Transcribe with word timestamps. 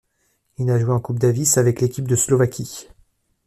Il 0.57 0.71
a 0.71 0.79
joué 0.79 0.93
en 0.93 0.99
Coupe 0.99 1.19
Davis 1.19 1.59
avec 1.59 1.79
l'équipe 1.79 2.07
de 2.07 2.15
Slovaquie. 2.15 2.87